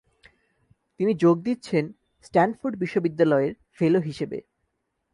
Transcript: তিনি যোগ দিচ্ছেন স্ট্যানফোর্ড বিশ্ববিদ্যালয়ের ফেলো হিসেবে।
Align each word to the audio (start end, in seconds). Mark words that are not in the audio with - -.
তিনি 0.99 1.11
যোগ 1.13 1.35
দিচ্ছেন 1.41 1.83
স্ট্যানফোর্ড 2.25 2.75
বিশ্ববিদ্যালয়ের 2.75 3.53
ফেলো 3.71 3.99
হিসেবে। 3.99 4.37